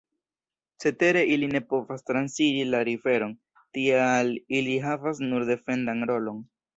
[0.83, 3.35] Cetere ili ne povas transiri la riveron;
[3.79, 6.41] tial ili havas nur defendan rolon.